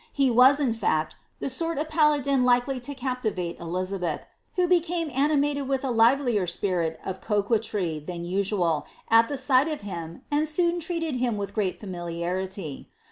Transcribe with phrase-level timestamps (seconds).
[0.11, 4.21] He wm, in fact, the «urt o( palailin likely lo caplivBl« Elisabrth,
[4.55, 8.85] who became aiiiinaled with a livelier spiri< of coquetry than uaual.
[9.11, 12.87] at the si^ht of him, and soon treated bim with great fainiliarity.